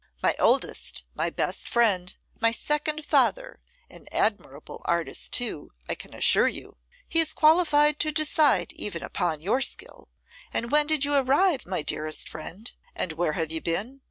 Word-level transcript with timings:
My 0.23 0.33
oldest, 0.39 1.03
my 1.13 1.29
best 1.29 1.69
friend, 1.69 2.15
my 2.39 2.51
second 2.51 3.05
father; 3.05 3.59
an 3.87 4.07
admirable 4.11 4.81
artist, 4.85 5.31
too, 5.31 5.69
I 5.87 5.93
can 5.93 6.15
assure 6.15 6.47
you. 6.47 6.77
He 7.07 7.19
is 7.19 7.33
qualified 7.33 7.99
to 7.99 8.11
decide 8.11 8.73
even 8.73 9.03
upon 9.03 9.41
your 9.41 9.61
skill. 9.61 10.09
And 10.51 10.71
when 10.71 10.87
did 10.87 11.05
you 11.05 11.13
arrive, 11.13 11.67
my 11.67 11.83
dearest 11.83 12.27
friend? 12.27 12.71
and 12.95 13.11
where 13.13 13.33
have 13.33 13.51
you 13.51 13.61
been? 13.61 13.99